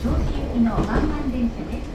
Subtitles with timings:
[0.00, 1.92] 電車は銚子行きのワンマン電車です。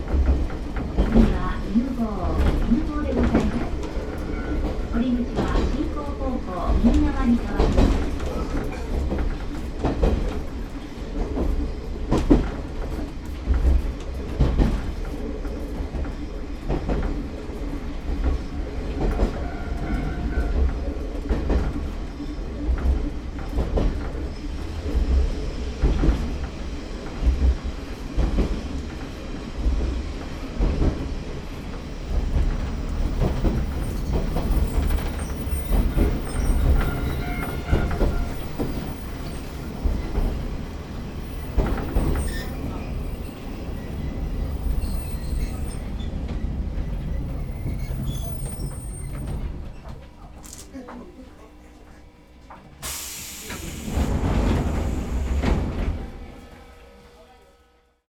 [1.10, 2.38] 次は犬号、
[2.70, 3.74] 犬号でございます。
[4.94, 6.46] 降り口は進行方向
[6.86, 7.65] 右側に変わり